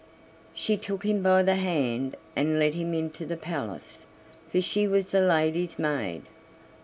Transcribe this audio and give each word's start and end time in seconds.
She 0.55 0.77
took 0.77 1.03
him 1.05 1.21
by 1.21 1.43
the 1.43 1.53
hand 1.57 2.15
and 2.35 2.57
let 2.57 2.73
him 2.73 2.95
into 2.95 3.23
the 3.23 3.37
palace, 3.37 4.07
for 4.51 4.59
she 4.59 4.87
was 4.87 5.11
the 5.11 5.21
lady's 5.21 5.77
maid. 5.77 6.23